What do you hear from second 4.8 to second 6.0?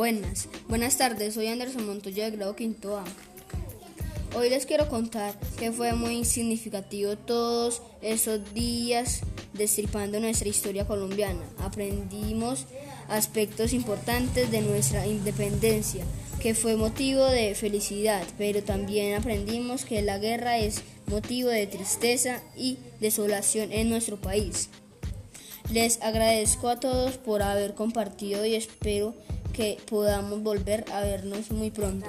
contar que fue